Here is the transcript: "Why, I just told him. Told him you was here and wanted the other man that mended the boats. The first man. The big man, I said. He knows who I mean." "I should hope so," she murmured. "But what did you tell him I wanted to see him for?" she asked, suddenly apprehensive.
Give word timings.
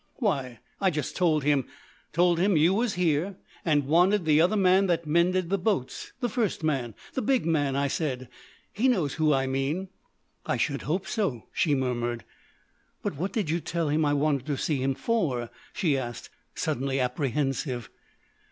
"Why, 0.15 0.57
I 0.79 0.89
just 0.89 1.15
told 1.15 1.43
him. 1.43 1.65
Told 2.11 2.39
him 2.39 2.57
you 2.57 2.73
was 2.73 2.95
here 2.95 3.37
and 3.63 3.85
wanted 3.85 4.25
the 4.25 4.41
other 4.41 4.57
man 4.57 4.87
that 4.87 5.05
mended 5.05 5.51
the 5.51 5.59
boats. 5.59 6.11
The 6.21 6.27
first 6.27 6.63
man. 6.63 6.95
The 7.13 7.21
big 7.21 7.45
man, 7.45 7.75
I 7.75 7.87
said. 7.87 8.27
He 8.73 8.87
knows 8.87 9.13
who 9.13 9.31
I 9.31 9.45
mean." 9.45 9.89
"I 10.43 10.57
should 10.57 10.81
hope 10.81 11.05
so," 11.05 11.43
she 11.53 11.75
murmured. 11.75 12.23
"But 13.03 13.15
what 13.15 13.31
did 13.31 13.51
you 13.51 13.59
tell 13.59 13.89
him 13.89 14.03
I 14.03 14.13
wanted 14.15 14.47
to 14.47 14.57
see 14.57 14.81
him 14.81 14.95
for?" 14.95 15.51
she 15.71 15.95
asked, 15.99 16.31
suddenly 16.55 16.99
apprehensive. 16.99 17.91